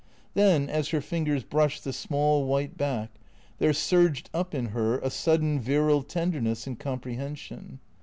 [0.33, 3.11] Then, as her fingers brushed the small white back,
[3.59, 7.79] there surged up in her a sudden virile tenderness and comprehension.